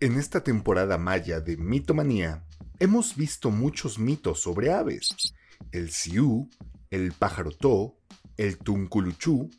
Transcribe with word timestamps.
En 0.00 0.18
esta 0.18 0.42
temporada 0.42 0.98
maya 0.98 1.40
de 1.40 1.56
Mitomanía, 1.56 2.44
hemos 2.80 3.14
visto 3.14 3.50
muchos 3.50 3.98
mitos 3.98 4.40
sobre 4.40 4.72
aves. 4.72 5.34
El 5.70 5.90
siú, 5.90 6.50
el 6.90 7.12
pájaro 7.12 7.52
to, 7.52 7.96
el 8.36 8.58
tunculuchú, 8.58 9.50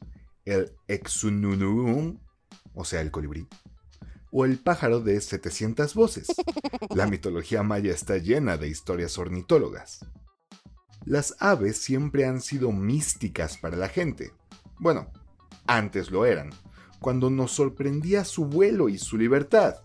el 0.44 0.74
exununuum, 0.88 2.20
o 2.74 2.84
sea, 2.84 3.00
el 3.02 3.12
colibrí, 3.12 3.48
o 4.30 4.44
el 4.44 4.60
pájaro 4.60 5.00
de 5.00 5.20
700 5.22 5.96
voces. 5.96 6.28
La 6.94 7.08
mitología 7.10 7.64
maya 7.64 7.94
está 7.94 8.18
llena 8.18 8.58
de 8.58 8.68
historias 8.68 9.18
ornitólogas. 9.18 10.06
Las 11.06 11.36
aves 11.40 11.78
siempre 11.78 12.26
han 12.26 12.42
sido 12.42 12.72
místicas 12.74 13.58
para 13.58 13.78
la 13.78 13.88
gente. 13.88 14.34
Bueno, 14.80 15.12
antes 15.66 16.12
lo 16.12 16.26
eran, 16.26 16.50
cuando 17.00 17.30
nos 17.30 17.54
sorprendía 17.54 18.26
su 18.26 18.46
vuelo 18.46 18.90
y 18.90 18.98
su 18.98 19.18
libertad. 19.18 19.76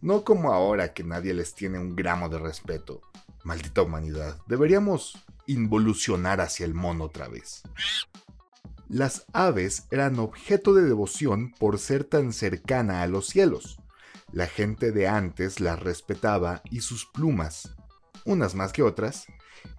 No 0.00 0.24
como 0.24 0.52
ahora 0.52 0.92
que 0.92 1.02
nadie 1.02 1.34
les 1.34 1.54
tiene 1.54 1.78
un 1.78 1.96
gramo 1.96 2.28
de 2.28 2.38
respeto. 2.38 3.00
Maldita 3.42 3.82
humanidad, 3.82 4.38
deberíamos 4.46 5.18
involucionar 5.46 6.40
hacia 6.40 6.66
el 6.66 6.74
mono 6.74 7.04
otra 7.04 7.28
vez. 7.28 7.62
Las 8.88 9.26
aves 9.32 9.86
eran 9.90 10.18
objeto 10.18 10.72
de 10.72 10.82
devoción 10.82 11.52
por 11.58 11.78
ser 11.78 12.04
tan 12.04 12.32
cercana 12.32 13.02
a 13.02 13.06
los 13.06 13.26
cielos. 13.26 13.78
La 14.32 14.46
gente 14.46 14.92
de 14.92 15.08
antes 15.08 15.60
las 15.60 15.80
respetaba 15.80 16.62
y 16.70 16.80
sus 16.80 17.06
plumas, 17.06 17.74
unas 18.24 18.54
más 18.54 18.72
que 18.72 18.82
otras, 18.82 19.26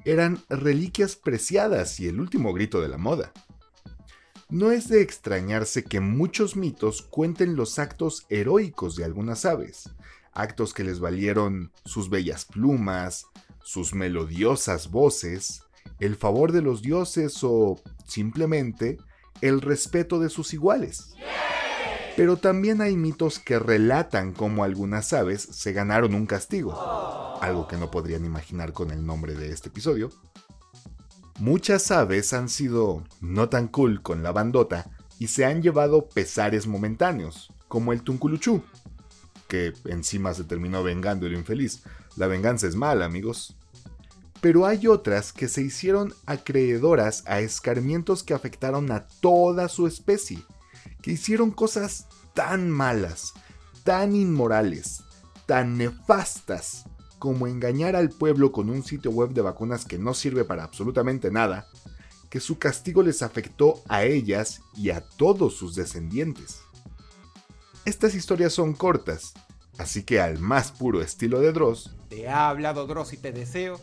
eran 0.05 0.43
reliquias 0.49 1.15
preciadas 1.15 1.99
y 1.99 2.07
el 2.07 2.19
último 2.19 2.53
grito 2.53 2.81
de 2.81 2.87
la 2.87 2.97
moda. 2.97 3.31
No 4.49 4.71
es 4.71 4.87
de 4.87 5.03
extrañarse 5.03 5.83
que 5.83 5.99
muchos 5.99 6.55
mitos 6.55 7.03
cuenten 7.03 7.55
los 7.55 7.77
actos 7.77 8.25
heroicos 8.29 8.95
de 8.95 9.03
algunas 9.03 9.45
aves, 9.45 9.91
actos 10.33 10.73
que 10.73 10.83
les 10.83 10.99
valieron 10.99 11.71
sus 11.85 12.09
bellas 12.09 12.45
plumas, 12.45 13.27
sus 13.61 13.93
melodiosas 13.93 14.89
voces, 14.89 15.61
el 15.99 16.15
favor 16.15 16.51
de 16.51 16.63
los 16.63 16.81
dioses 16.81 17.43
o, 17.43 17.79
simplemente, 18.07 18.97
el 19.41 19.61
respeto 19.61 20.19
de 20.19 20.29
sus 20.29 20.51
iguales. 20.55 21.13
Pero 22.15 22.37
también 22.37 22.81
hay 22.81 22.95
mitos 22.95 23.37
que 23.37 23.59
relatan 23.59 24.33
cómo 24.33 24.63
algunas 24.63 25.13
aves 25.13 25.43
se 25.43 25.73
ganaron 25.73 26.15
un 26.15 26.25
castigo, 26.25 27.37
algo 27.39 27.67
que 27.67 27.77
no 27.77 27.91
podrían 27.91 28.25
imaginar 28.25 28.73
con 28.73 28.89
el 28.89 29.05
nombre 29.05 29.35
de 29.35 29.51
este 29.51 29.69
episodio. 29.69 30.09
Muchas 31.39 31.89
aves 31.91 32.33
han 32.33 32.49
sido 32.49 33.05
no 33.21 33.47
tan 33.47 33.69
cool 33.69 34.01
con 34.01 34.23
la 34.23 34.33
bandota 34.33 34.91
y 35.19 35.27
se 35.27 35.45
han 35.45 35.61
llevado 35.61 36.09
pesares 36.09 36.67
momentáneos, 36.67 37.53
como 37.69 37.93
el 37.93 38.01
tunculuchú, 38.01 38.61
que 39.47 39.71
encima 39.85 40.33
se 40.33 40.43
terminó 40.43 40.83
vengando 40.83 41.27
el 41.27 41.35
infeliz. 41.35 41.83
La 42.17 42.27
venganza 42.27 42.67
es 42.67 42.75
mala, 42.75 43.05
amigos. 43.05 43.55
Pero 44.41 44.65
hay 44.65 44.87
otras 44.87 45.31
que 45.31 45.47
se 45.47 45.61
hicieron 45.61 46.13
acreedoras 46.25 47.23
a 47.25 47.39
escarmientos 47.39 48.21
que 48.23 48.33
afectaron 48.33 48.91
a 48.91 49.07
toda 49.07 49.69
su 49.69 49.87
especie, 49.87 50.43
que 51.01 51.11
hicieron 51.11 51.51
cosas 51.51 52.07
tan 52.33 52.69
malas, 52.69 53.33
tan 53.85 54.13
inmorales, 54.13 55.03
tan 55.45 55.77
nefastas, 55.77 56.83
como 57.19 57.47
engañar 57.47 57.95
al 57.95 58.09
pueblo 58.09 58.51
con 58.51 58.69
un 58.69 58.83
sitio 58.83 59.11
web 59.11 59.31
de 59.31 59.41
vacunas 59.41 59.85
que 59.85 59.99
no 59.99 60.13
sirve 60.13 60.45
para 60.45 60.63
absolutamente 60.63 61.29
nada, 61.29 61.67
que 62.29 62.39
su 62.39 62.57
castigo 62.57 63.03
les 63.03 63.21
afectó 63.21 63.83
a 63.87 64.03
ellas 64.03 64.61
y 64.75 64.89
a 64.89 65.01
todos 65.01 65.55
sus 65.55 65.75
descendientes. 65.75 66.61
Estas 67.85 68.15
historias 68.15 68.53
son 68.53 68.73
cortas, 68.73 69.33
así 69.77 70.03
que 70.03 70.19
al 70.21 70.39
más 70.39 70.71
puro 70.71 71.01
estilo 71.01 71.39
de 71.39 71.51
Dross, 71.51 71.95
te 72.09 72.27
ha 72.27 72.49
hablado 72.49 72.87
Dross 72.87 73.13
y 73.13 73.17
te 73.17 73.31
deseo 73.31 73.79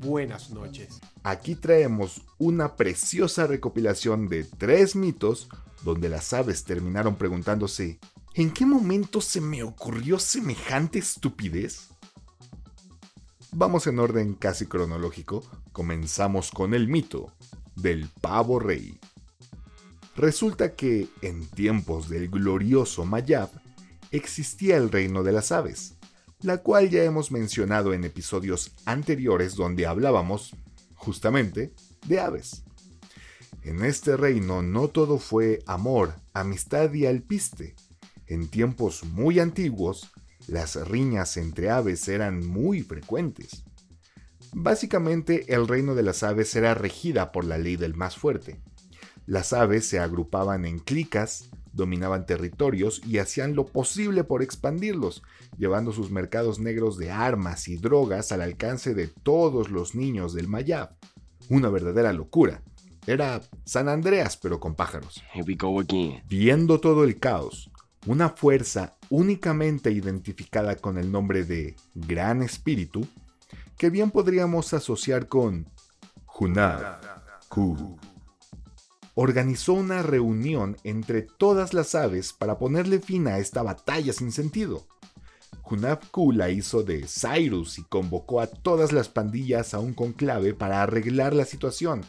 buenas 0.00 0.50
noches. 0.50 1.00
Aquí 1.22 1.54
traemos 1.54 2.22
una 2.38 2.76
preciosa 2.76 3.46
recopilación 3.46 4.28
de 4.28 4.44
tres 4.44 4.96
mitos 4.96 5.48
donde 5.82 6.08
las 6.08 6.32
aves 6.32 6.64
terminaron 6.64 7.16
preguntándose, 7.16 7.98
¿en 8.34 8.50
qué 8.50 8.64
momento 8.64 9.20
se 9.20 9.40
me 9.40 9.62
ocurrió 9.62 10.18
semejante 10.18 10.98
estupidez? 10.98 11.90
Vamos 13.58 13.86
en 13.86 13.98
orden 13.98 14.34
casi 14.34 14.66
cronológico, 14.66 15.42
comenzamos 15.72 16.50
con 16.50 16.74
el 16.74 16.88
mito 16.88 17.32
del 17.74 18.06
pavo 18.20 18.58
rey. 18.58 19.00
Resulta 20.14 20.74
que 20.74 21.08
en 21.22 21.46
tiempos 21.46 22.10
del 22.10 22.28
glorioso 22.28 23.06
Mayab 23.06 23.48
existía 24.10 24.76
el 24.76 24.90
reino 24.90 25.22
de 25.22 25.32
las 25.32 25.52
aves, 25.52 25.94
la 26.42 26.58
cual 26.58 26.90
ya 26.90 27.02
hemos 27.02 27.32
mencionado 27.32 27.94
en 27.94 28.04
episodios 28.04 28.72
anteriores 28.84 29.54
donde 29.54 29.86
hablábamos, 29.86 30.54
justamente, 30.94 31.72
de 32.06 32.20
aves. 32.20 32.62
En 33.62 33.86
este 33.86 34.18
reino 34.18 34.60
no 34.60 34.88
todo 34.88 35.18
fue 35.18 35.62
amor, 35.66 36.14
amistad 36.34 36.92
y 36.92 37.06
alpiste. 37.06 37.74
En 38.26 38.48
tiempos 38.48 39.02
muy 39.04 39.40
antiguos, 39.40 40.10
las 40.46 40.76
riñas 40.88 41.36
entre 41.36 41.70
aves 41.70 42.08
eran 42.08 42.46
muy 42.46 42.82
frecuentes. 42.82 43.64
Básicamente, 44.52 45.52
el 45.52 45.66
reino 45.68 45.94
de 45.94 46.02
las 46.02 46.22
aves 46.22 46.54
era 46.56 46.74
regida 46.74 47.32
por 47.32 47.44
la 47.44 47.58
ley 47.58 47.76
del 47.76 47.94
más 47.94 48.16
fuerte. 48.16 48.60
Las 49.26 49.52
aves 49.52 49.88
se 49.88 49.98
agrupaban 49.98 50.64
en 50.64 50.78
clicas, 50.78 51.50
dominaban 51.72 52.26
territorios 52.26 53.02
y 53.04 53.18
hacían 53.18 53.54
lo 53.54 53.66
posible 53.66 54.24
por 54.24 54.42
expandirlos, 54.42 55.22
llevando 55.58 55.92
sus 55.92 56.10
mercados 56.10 56.58
negros 56.58 56.96
de 56.96 57.10
armas 57.10 57.68
y 57.68 57.76
drogas 57.76 58.32
al 58.32 58.40
alcance 58.40 58.94
de 58.94 59.08
todos 59.08 59.70
los 59.70 59.94
niños 59.94 60.32
del 60.32 60.48
Mayab. 60.48 60.96
Una 61.48 61.68
verdadera 61.68 62.12
locura. 62.12 62.62
Era 63.06 63.40
San 63.64 63.88
Andreas, 63.88 64.36
pero 64.36 64.58
con 64.58 64.74
pájaros. 64.74 65.22
Viendo 66.28 66.80
todo 66.80 67.04
el 67.04 67.18
caos, 67.18 67.70
una 68.06 68.30
fuerza 68.30 68.95
únicamente 69.10 69.90
identificada 69.90 70.76
con 70.76 70.98
el 70.98 71.10
nombre 71.10 71.44
de 71.44 71.76
Gran 71.94 72.42
Espíritu, 72.42 73.06
que 73.76 73.90
bien 73.90 74.10
podríamos 74.10 74.72
asociar 74.72 75.28
con 75.28 75.68
Hunab 76.38 77.00
Ku 77.48 77.96
organizó 79.18 79.72
una 79.72 80.02
reunión 80.02 80.76
entre 80.84 81.22
todas 81.22 81.72
las 81.72 81.94
aves 81.94 82.34
para 82.34 82.58
ponerle 82.58 83.00
fin 83.00 83.26
a 83.26 83.38
esta 83.38 83.62
batalla 83.62 84.12
sin 84.12 84.30
sentido. 84.30 84.86
Hunab-Ku 85.64 86.32
la 86.32 86.50
hizo 86.50 86.82
de 86.82 87.06
Cyrus 87.08 87.78
y 87.78 87.82
convocó 87.84 88.40
a 88.40 88.46
todas 88.46 88.92
las 88.92 89.08
pandillas 89.08 89.72
a 89.72 89.80
un 89.80 89.94
conclave 89.94 90.52
para 90.52 90.82
arreglar 90.82 91.34
la 91.34 91.46
situación. 91.46 92.04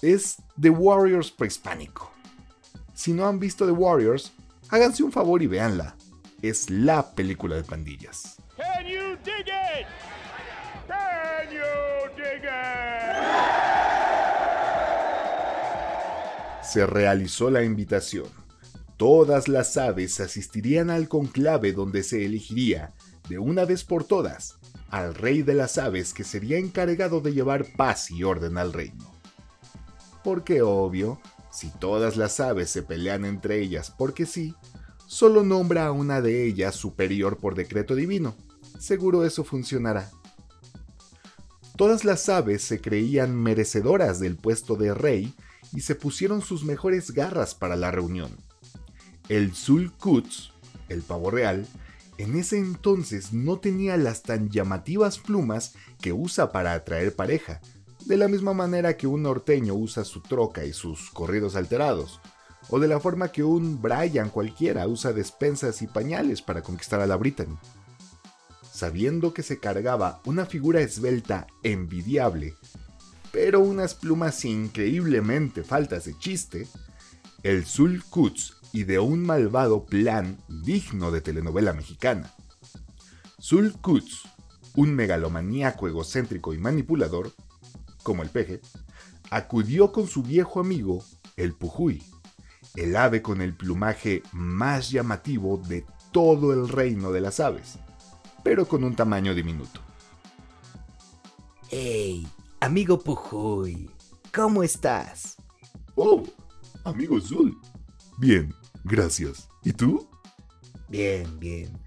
Es 0.00 0.36
The 0.58 0.70
Warriors 0.70 1.32
prehispánico. 1.32 2.10
Si 2.94 3.12
no 3.12 3.26
han 3.26 3.40
visto 3.40 3.66
The 3.66 3.72
Warriors, 3.72 4.32
háganse 4.70 5.02
un 5.02 5.10
favor 5.10 5.42
y 5.42 5.48
véanla. 5.48 5.96
Es 6.40 6.70
la 6.70 7.14
película 7.14 7.56
de 7.56 7.64
pandillas. 7.64 8.36
se 16.68 16.84
realizó 16.84 17.50
la 17.50 17.64
invitación. 17.64 18.26
Todas 18.98 19.48
las 19.48 19.78
aves 19.78 20.20
asistirían 20.20 20.90
al 20.90 21.08
conclave 21.08 21.72
donde 21.72 22.02
se 22.02 22.26
elegiría, 22.26 22.92
de 23.28 23.38
una 23.38 23.64
vez 23.64 23.84
por 23.84 24.04
todas, 24.04 24.58
al 24.90 25.14
rey 25.14 25.40
de 25.40 25.54
las 25.54 25.78
aves 25.78 26.12
que 26.12 26.24
sería 26.24 26.58
encargado 26.58 27.22
de 27.22 27.32
llevar 27.32 27.64
paz 27.76 28.10
y 28.10 28.22
orden 28.22 28.58
al 28.58 28.74
reino. 28.74 29.10
Porque 30.22 30.60
obvio, 30.60 31.20
si 31.50 31.70
todas 31.70 32.18
las 32.18 32.38
aves 32.38 32.68
se 32.68 32.82
pelean 32.82 33.24
entre 33.24 33.60
ellas 33.60 33.90
porque 33.96 34.26
sí, 34.26 34.54
solo 35.08 35.42
nombra 35.42 35.86
a 35.86 35.92
una 35.92 36.20
de 36.20 36.44
ellas 36.46 36.76
superior 36.76 37.38
por 37.38 37.56
decreto 37.56 37.96
divino. 37.96 38.36
Seguro 38.78 39.24
eso 39.24 39.42
funcionará. 39.42 40.10
Todas 41.76 42.04
las 42.04 42.28
aves 42.28 42.62
se 42.62 42.80
creían 42.80 43.34
merecedoras 43.34 44.20
del 44.20 44.36
puesto 44.36 44.76
de 44.76 44.94
rey 44.94 45.34
y 45.74 45.80
se 45.80 45.94
pusieron 45.94 46.42
sus 46.42 46.64
mejores 46.64 47.12
garras 47.12 47.54
para 47.54 47.74
la 47.74 47.90
reunión. 47.90 48.36
El 49.28 49.54
Zulkutz, 49.54 50.50
el 50.88 51.02
pavo 51.02 51.30
real, 51.30 51.66
en 52.18 52.36
ese 52.36 52.58
entonces 52.58 53.32
no 53.32 53.58
tenía 53.58 53.96
las 53.96 54.22
tan 54.22 54.50
llamativas 54.50 55.18
plumas 55.18 55.74
que 56.00 56.12
usa 56.12 56.52
para 56.52 56.74
atraer 56.74 57.14
pareja, 57.14 57.60
de 58.04 58.16
la 58.16 58.28
misma 58.28 58.54
manera 58.54 58.96
que 58.96 59.06
un 59.06 59.22
norteño 59.22 59.74
usa 59.74 60.04
su 60.04 60.20
troca 60.20 60.64
y 60.64 60.72
sus 60.72 61.10
corridos 61.10 61.56
alterados, 61.56 62.20
o 62.70 62.78
de 62.78 62.88
la 62.88 63.00
forma 63.00 63.32
que 63.32 63.44
un 63.44 63.80
Brian 63.80 64.30
cualquiera 64.30 64.86
usa 64.86 65.12
despensas 65.12 65.82
y 65.82 65.86
pañales 65.86 66.42
para 66.42 66.62
conquistar 66.62 67.00
a 67.00 67.06
la 67.06 67.16
Brittany. 67.16 67.56
Sabiendo 68.70 69.34
que 69.34 69.42
se 69.42 69.58
cargaba 69.58 70.20
una 70.24 70.46
figura 70.46 70.80
esbelta 70.80 71.46
envidiable 71.62 72.54
pero 73.32 73.60
unas 73.60 73.94
plumas 73.94 74.44
increíblemente 74.44 75.62
faltas 75.62 76.04
de 76.06 76.18
chiste, 76.18 76.66
el 77.42 77.64
Zul 77.64 78.02
Kutz 78.04 78.54
ideó 78.72 79.04
un 79.04 79.22
malvado 79.22 79.84
plan 79.86 80.38
digno 80.48 81.10
de 81.10 81.20
telenovela 81.20 81.72
mexicana. 81.72 82.32
Sul 83.38 83.74
Kutz, 83.80 84.24
un 84.76 84.94
megalomaníaco 84.94 85.88
egocéntrico 85.88 86.54
y 86.54 86.58
manipulador, 86.58 87.32
como 88.02 88.22
el 88.22 88.30
peje, 88.30 88.60
acudió 89.30 89.92
con 89.92 90.06
su 90.06 90.22
viejo 90.22 90.60
amigo, 90.60 91.04
el 91.36 91.54
Pujuy, 91.54 92.02
el 92.82 92.96
ave 92.96 93.22
con 93.22 93.40
el 93.40 93.54
plumaje 93.54 94.22
más 94.32 94.90
llamativo 94.90 95.58
de 95.58 95.84
todo 96.12 96.52
el 96.52 96.68
reino 96.68 97.12
de 97.12 97.20
las 97.20 97.40
aves, 97.40 97.78
pero 98.42 98.66
con 98.66 98.84
un 98.84 98.94
tamaño 98.94 99.34
diminuto. 99.34 99.80
¡Hey, 101.70 102.26
amigo 102.60 102.98
Pujuy! 102.98 103.90
¿Cómo 104.34 104.62
estás? 104.62 105.36
Oh, 105.94 106.22
amigo 106.84 107.20
Zul. 107.20 107.56
Bien, 108.18 108.54
gracias. 108.84 109.48
¿Y 109.64 109.72
tú? 109.72 110.08
Bien, 110.88 111.38
bien. 111.38 111.78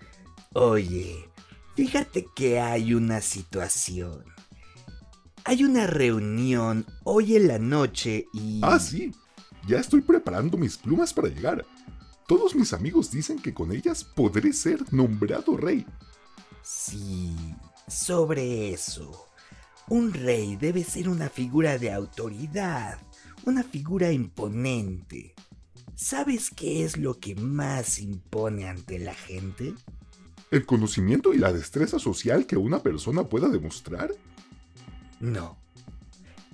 Oye, 0.54 1.30
fíjate 1.76 2.28
que 2.36 2.60
hay 2.60 2.94
una 2.94 3.22
situación. 3.22 4.24
Hay 5.44 5.64
una 5.64 5.88
reunión 5.88 6.86
hoy 7.04 7.36
en 7.36 7.48
la 7.48 7.58
noche 7.58 8.28
y... 8.34 8.60
Ah, 8.64 8.80
sí. 8.80 9.12
Ya 9.72 9.80
estoy 9.80 10.02
preparando 10.02 10.58
mis 10.58 10.78
plumas 10.78 11.14
para 11.14 11.30
llegar. 11.30 11.66
Todos 12.28 12.54
mis 12.54 12.74
amigos 12.74 13.10
dicen 13.10 13.40
que 13.40 13.54
con 13.54 13.72
ellas 13.72 14.04
podré 14.04 14.52
ser 14.52 14.82
nombrado 14.92 15.56
rey. 15.56 15.86
Sí, 16.62 17.34
sobre 17.88 18.74
eso. 18.74 19.28
Un 19.88 20.12
rey 20.12 20.58
debe 20.58 20.84
ser 20.84 21.08
una 21.08 21.30
figura 21.30 21.78
de 21.78 21.90
autoridad, 21.90 23.00
una 23.46 23.64
figura 23.64 24.12
imponente. 24.12 25.36
¿Sabes 25.96 26.50
qué 26.54 26.84
es 26.84 26.98
lo 26.98 27.18
que 27.18 27.36
más 27.36 28.00
impone 28.00 28.68
ante 28.68 29.00
la 29.00 29.14
gente? 29.14 29.74
¿El 30.52 30.66
conocimiento 30.66 31.34
y 31.34 31.38
la 31.38 31.54
destreza 31.54 31.98
social 31.98 32.46
que 32.46 32.58
una 32.58 32.84
persona 32.84 33.24
pueda 33.24 33.48
demostrar? 33.48 34.12
No. 35.22 35.58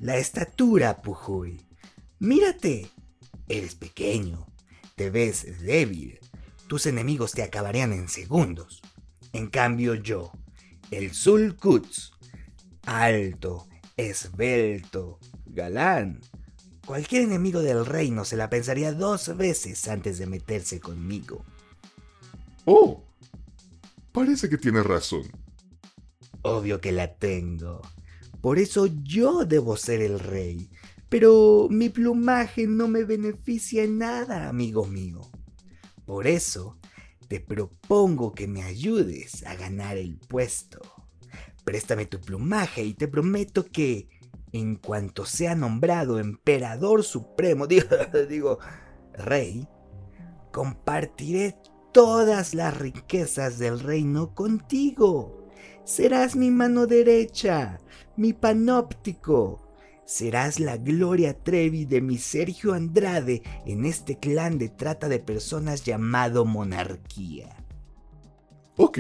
La 0.02 0.18
estatura, 0.18 1.02
Pujuy. 1.02 1.60
Mírate. 2.20 2.92
Eres 3.48 3.76
pequeño. 3.76 4.48
Te 4.96 5.10
ves 5.10 5.62
débil. 5.62 6.20
Tus 6.68 6.86
enemigos 6.86 7.32
te 7.32 7.44
acabarían 7.44 7.94
en 7.94 8.10
segundos. 8.10 8.82
En 9.34 9.48
cambio 9.48 9.96
yo, 9.96 10.32
el 10.92 11.14
Sulkutz, 11.14 12.12
alto, 12.86 13.68
esbelto, 13.96 15.20
galán. 15.46 16.22
Cualquier 16.86 17.24
enemigo 17.24 17.62
del 17.62 17.86
reino 17.86 18.24
se 18.24 18.38
la 18.38 18.50
pensaría 18.50 18.94
dos 18.94 19.36
veces 19.36 19.88
antes 19.88 20.18
de 20.18 20.26
meterse 20.26 20.80
conmigo. 20.80 21.44
Oh, 22.66 23.04
parece 24.12 24.50
que 24.50 24.58
tienes 24.58 24.86
razón. 24.86 25.24
Obvio 26.42 26.80
que 26.80 26.92
la 26.92 27.16
tengo. 27.16 27.82
Por 28.42 28.60
eso 28.60 28.88
yo 29.04 29.44
debo 29.46 29.76
ser 29.76 30.02
el 30.02 30.20
rey. 30.20 30.70
Pero 31.10 31.68
mi 31.70 31.90
plumaje 31.90 32.68
no 32.68 32.88
me 32.88 33.04
beneficia 33.04 33.84
en 33.84 34.00
nada, 34.00 34.50
amigo 34.50 34.86
mío. 34.86 35.22
Por 36.06 36.28
eso 36.28 36.78
te 37.28 37.40
propongo 37.40 38.34
que 38.34 38.48
me 38.48 38.64
ayudes 38.64 39.46
a 39.46 39.56
ganar 39.56 39.98
el 39.98 40.18
puesto. 40.18 40.80
Préstame 41.64 42.06
tu 42.06 42.20
plumaje 42.20 42.84
y 42.84 42.94
te 42.94 43.08
prometo 43.08 43.66
que, 43.66 44.10
en 44.52 44.76
cuanto 44.76 45.26
sea 45.26 45.56
nombrado 45.56 46.20
emperador 46.20 47.04
supremo, 47.04 47.68
digo, 47.68 47.88
digo 48.30 48.60
rey, 49.14 49.68
compartiré 50.52 51.58
todas 51.92 52.54
las 52.54 52.78
riquezas 52.78 53.60
del 53.60 53.80
reino 53.80 54.34
contigo. 54.34 55.48
Serás 55.84 56.36
mi 56.36 56.52
mano 56.52 56.86
derecha, 56.86 57.80
mi 58.16 58.34
panóptico. 58.34 59.67
Serás 60.08 60.62
la 60.62 60.78
Gloria 60.78 61.38
Trevi 61.38 61.84
de 61.84 62.00
mi 62.00 62.18
Sergio 62.18 62.74
Andrade 62.74 63.44
en 63.66 63.84
este 63.84 64.18
clan 64.18 64.58
de 64.58 64.70
trata 64.70 65.10
de 65.10 65.20
personas 65.20 65.84
llamado 65.84 66.46
monarquía. 66.46 67.58
Ok. 68.78 69.00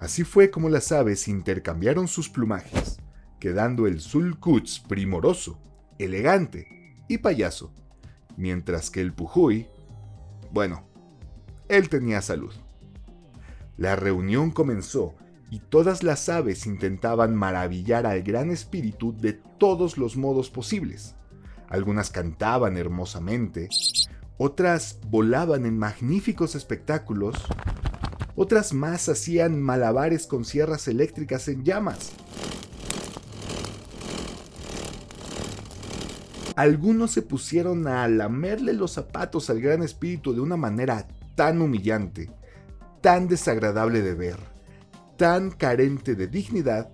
Así 0.00 0.24
fue 0.24 0.50
como 0.50 0.68
las 0.68 0.90
aves 0.90 1.28
intercambiaron 1.28 2.08
sus 2.08 2.28
plumajes, 2.28 2.98
quedando 3.38 3.86
el 3.86 4.00
Sulkutz 4.00 4.80
primoroso, 4.80 5.60
elegante 6.00 6.96
y 7.06 7.18
payaso, 7.18 7.72
mientras 8.36 8.90
que 8.90 9.00
el 9.00 9.12
Pujuy, 9.12 9.68
bueno, 10.50 10.88
él 11.68 11.88
tenía 11.88 12.20
salud. 12.20 12.52
La 13.76 13.94
reunión 13.94 14.50
comenzó 14.50 15.14
y 15.50 15.60
todas 15.60 16.02
las 16.02 16.28
aves 16.28 16.66
intentaban 16.66 17.34
maravillar 17.34 18.06
al 18.06 18.22
gran 18.22 18.50
espíritu 18.50 19.16
de 19.16 19.32
todos 19.32 19.96
los 19.96 20.16
modos 20.16 20.50
posibles. 20.50 21.14
Algunas 21.68 22.10
cantaban 22.10 22.76
hermosamente, 22.76 23.68
otras 24.36 24.98
volaban 25.08 25.66
en 25.66 25.78
magníficos 25.78 26.54
espectáculos, 26.54 27.36
otras 28.36 28.72
más 28.72 29.08
hacían 29.08 29.60
malabares 29.60 30.26
con 30.26 30.44
sierras 30.44 30.86
eléctricas 30.88 31.48
en 31.48 31.64
llamas. 31.64 32.12
Algunos 36.56 37.12
se 37.12 37.22
pusieron 37.22 37.86
a 37.86 38.06
lamerle 38.08 38.72
los 38.72 38.92
zapatos 38.92 39.48
al 39.48 39.60
gran 39.60 39.82
espíritu 39.82 40.34
de 40.34 40.40
una 40.40 40.56
manera 40.56 41.06
tan 41.36 41.62
humillante, 41.62 42.30
tan 43.00 43.28
desagradable 43.28 44.02
de 44.02 44.14
ver 44.14 44.57
tan 45.18 45.50
carente 45.50 46.14
de 46.14 46.28
dignidad 46.28 46.90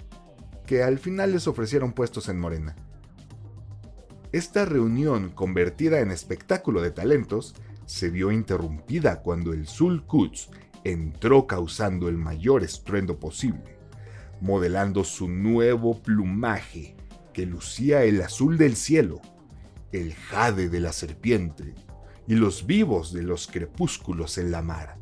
que 0.67 0.83
al 0.83 0.99
final 0.99 1.33
les 1.33 1.47
ofrecieron 1.47 1.93
puestos 1.93 2.31
en 2.31 2.41
Morena. 2.41 2.75
Esta 4.33 4.65
reunión, 4.65 5.29
convertida 5.29 6.01
en 6.01 6.11
espectáculo 6.11 6.81
de 6.81 6.91
talentos, 6.91 7.55
se 7.85 8.09
vio 8.09 8.33
interrumpida 8.33 9.21
cuando 9.21 9.53
el 9.53 9.67
Sul 9.67 10.05
entró 10.85 11.47
causando 11.47 12.09
el 12.09 12.17
mayor 12.17 12.65
estruendo 12.65 13.21
posible, 13.21 13.77
modelando 14.41 15.05
su 15.05 15.29
nuevo 15.29 16.03
plumaje 16.03 16.97
que 17.35 17.45
lucía 17.45 18.05
el 18.05 18.23
azul 18.23 18.57
del 18.57 18.75
cielo, 18.75 19.21
el 19.93 20.15
jade 20.15 20.71
de 20.71 20.81
la 20.81 20.93
serpiente 20.93 21.75
y 22.27 22.37
los 22.37 22.65
vivos 22.65 23.13
de 23.13 23.23
los 23.23 23.49
crepúsculos 23.49 24.39
en 24.39 24.51
la 24.51 24.63
mar. 24.63 24.97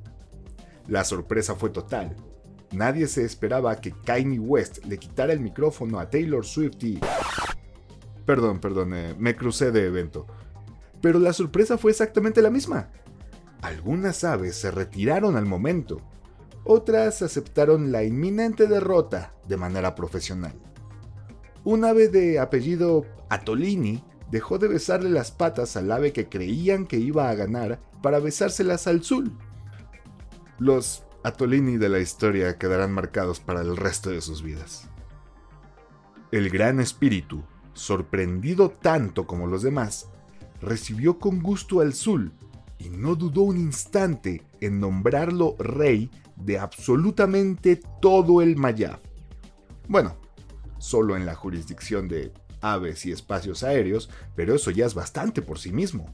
La 0.88 1.04
sorpresa 1.04 1.54
fue 1.54 1.70
total 1.70 2.16
Nadie 2.72 3.06
se 3.06 3.24
esperaba 3.24 3.80
que 3.80 3.92
Kanye 3.92 4.38
West 4.38 4.84
le 4.86 4.98
quitara 4.98 5.32
el 5.32 5.40
micrófono 5.40 5.98
a 5.98 6.08
Taylor 6.08 6.44
Swift 6.44 6.82
y... 6.82 7.00
Perdón, 8.24 8.60
perdón, 8.60 8.94
eh, 8.94 9.14
me 9.18 9.36
crucé 9.36 9.70
de 9.70 9.86
evento. 9.86 10.26
Pero 11.00 11.18
la 11.18 11.32
sorpresa 11.32 11.76
fue 11.76 11.90
exactamente 11.90 12.40
la 12.40 12.50
misma. 12.50 12.88
Algunas 13.60 14.24
aves 14.24 14.56
se 14.56 14.70
retiraron 14.70 15.36
al 15.36 15.46
momento, 15.46 16.00
otras 16.64 17.22
aceptaron 17.22 17.92
la 17.92 18.04
inminente 18.04 18.66
derrota 18.66 19.34
de 19.48 19.56
manera 19.56 19.94
profesional. 19.94 20.54
Un 21.64 21.84
ave 21.84 22.08
de 22.08 22.38
apellido 22.38 23.04
Atolini 23.28 24.02
dejó 24.30 24.58
de 24.58 24.68
besarle 24.68 25.10
las 25.10 25.30
patas 25.30 25.76
al 25.76 25.90
ave 25.92 26.12
que 26.12 26.28
creían 26.28 26.86
que 26.86 26.96
iba 26.96 27.28
a 27.28 27.34
ganar 27.34 27.80
para 28.02 28.18
besárselas 28.18 28.86
al 28.86 29.02
Zul. 29.04 29.32
Los 30.58 31.04
Atolini 31.24 31.76
de 31.76 31.88
la 31.88 32.00
historia 32.00 32.58
quedarán 32.58 32.92
marcados 32.92 33.38
para 33.38 33.60
el 33.60 33.76
resto 33.76 34.10
de 34.10 34.20
sus 34.20 34.42
vidas. 34.42 34.88
El 36.32 36.50
gran 36.50 36.80
espíritu, 36.80 37.44
sorprendido 37.74 38.70
tanto 38.70 39.26
como 39.26 39.46
los 39.46 39.62
demás, 39.62 40.08
recibió 40.60 41.20
con 41.20 41.40
gusto 41.40 41.80
al 41.80 41.92
Zul 41.92 42.32
y 42.78 42.88
no 42.88 43.14
dudó 43.14 43.42
un 43.42 43.56
instante 43.56 44.42
en 44.60 44.80
nombrarlo 44.80 45.54
rey 45.58 46.10
de 46.34 46.58
absolutamente 46.58 47.80
todo 48.00 48.42
el 48.42 48.56
Mayab. 48.56 48.98
Bueno, 49.86 50.16
solo 50.78 51.16
en 51.16 51.24
la 51.24 51.36
jurisdicción 51.36 52.08
de 52.08 52.32
aves 52.60 53.06
y 53.06 53.12
espacios 53.12 53.62
aéreos, 53.62 54.10
pero 54.34 54.56
eso 54.56 54.72
ya 54.72 54.86
es 54.86 54.94
bastante 54.94 55.40
por 55.40 55.60
sí 55.60 55.72
mismo. 55.72 56.12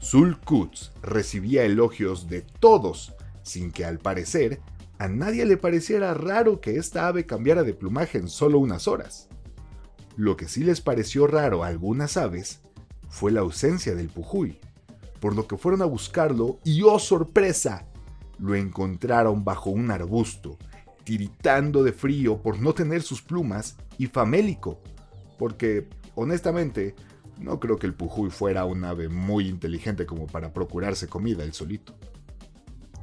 Zul 0.00 0.38
Kutz 0.38 0.92
recibía 1.02 1.64
elogios 1.64 2.28
de 2.28 2.42
todos 2.42 3.13
sin 3.44 3.70
que 3.70 3.84
al 3.84 3.98
parecer 3.98 4.60
a 4.98 5.08
nadie 5.08 5.44
le 5.44 5.56
pareciera 5.56 6.14
raro 6.14 6.60
que 6.60 6.76
esta 6.76 7.06
ave 7.06 7.26
cambiara 7.26 7.62
de 7.62 7.74
plumaje 7.74 8.18
en 8.18 8.28
solo 8.28 8.58
unas 8.58 8.88
horas. 8.88 9.28
Lo 10.16 10.36
que 10.36 10.48
sí 10.48 10.64
les 10.64 10.80
pareció 10.80 11.26
raro 11.26 11.62
a 11.62 11.68
algunas 11.68 12.16
aves 12.16 12.60
fue 13.08 13.32
la 13.32 13.40
ausencia 13.40 13.94
del 13.94 14.08
pujuy, 14.08 14.58
por 15.20 15.34
lo 15.34 15.46
que 15.46 15.56
fueron 15.56 15.82
a 15.82 15.86
buscarlo 15.86 16.58
y 16.64 16.82
¡oh 16.82 16.98
sorpresa! 16.98 17.86
Lo 18.38 18.54
encontraron 18.54 19.44
bajo 19.44 19.70
un 19.70 19.90
arbusto, 19.90 20.58
tiritando 21.04 21.82
de 21.82 21.92
frío 21.92 22.40
por 22.42 22.60
no 22.60 22.74
tener 22.74 23.02
sus 23.02 23.22
plumas 23.22 23.76
y 23.98 24.06
famélico, 24.06 24.80
porque, 25.38 25.88
honestamente, 26.14 26.94
no 27.38 27.58
creo 27.60 27.78
que 27.78 27.86
el 27.86 27.94
pujuy 27.94 28.30
fuera 28.30 28.64
un 28.64 28.84
ave 28.84 29.08
muy 29.08 29.48
inteligente 29.48 30.06
como 30.06 30.26
para 30.26 30.52
procurarse 30.52 31.08
comida 31.08 31.44
él 31.44 31.52
solito. 31.52 31.94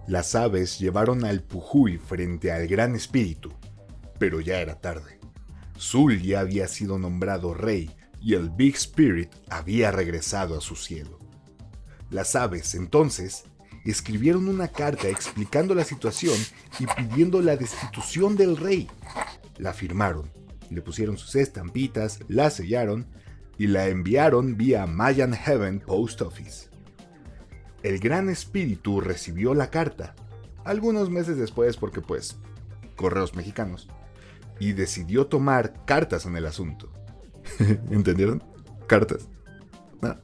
Las 0.07 0.35
aves 0.35 0.79
llevaron 0.79 1.25
al 1.25 1.43
Pujuy 1.43 1.97
frente 1.97 2.51
al 2.51 2.67
Gran 2.67 2.95
Espíritu, 2.95 3.53
pero 4.17 4.41
ya 4.41 4.59
era 4.59 4.79
tarde. 4.81 5.19
Zul 5.79 6.21
ya 6.21 6.39
había 6.39 6.67
sido 6.67 6.97
nombrado 6.99 7.53
rey 7.53 7.91
y 8.19 8.33
el 8.33 8.49
Big 8.49 8.75
Spirit 8.75 9.29
había 9.49 9.91
regresado 9.91 10.57
a 10.57 10.61
su 10.61 10.75
cielo. 10.75 11.19
Las 12.09 12.35
aves, 12.35 12.75
entonces, 12.75 13.45
escribieron 13.85 14.47
una 14.47 14.67
carta 14.67 15.07
explicando 15.07 15.73
la 15.75 15.83
situación 15.85 16.37
y 16.79 16.85
pidiendo 16.87 17.41
la 17.41 17.55
destitución 17.55 18.35
del 18.35 18.57
rey. 18.57 18.87
La 19.57 19.73
firmaron, 19.73 20.29
le 20.69 20.81
pusieron 20.81 21.17
sus 21.17 21.35
estampitas, 21.35 22.19
la 22.27 22.49
sellaron 22.49 23.07
y 23.57 23.67
la 23.67 23.87
enviaron 23.87 24.57
vía 24.57 24.87
Mayan 24.87 25.33
Heaven 25.33 25.79
Post 25.79 26.21
Office. 26.21 26.70
El 27.83 27.99
Gran 27.99 28.29
Espíritu 28.29 29.01
recibió 29.01 29.53
la 29.53 29.71
carta, 29.71 30.15
algunos 30.63 31.09
meses 31.09 31.37
después 31.37 31.77
porque 31.77 32.01
pues, 32.01 32.37
correos 32.95 33.35
mexicanos, 33.35 33.87
y 34.59 34.73
decidió 34.73 35.25
tomar 35.25 35.85
cartas 35.85 36.25
en 36.25 36.35
el 36.35 36.45
asunto. 36.45 36.91
¿Entendieron? 37.89 38.43
Cartas. 38.87 39.27
Ah, 40.03 40.19